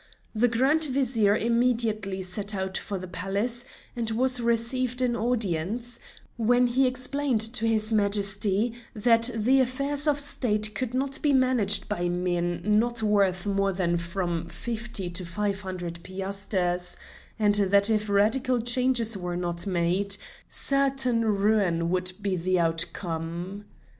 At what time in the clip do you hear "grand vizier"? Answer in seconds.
0.47-1.37